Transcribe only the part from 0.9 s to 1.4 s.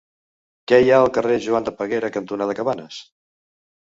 ha al carrer